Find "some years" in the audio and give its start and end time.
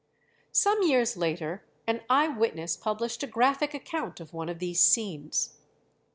0.51-1.15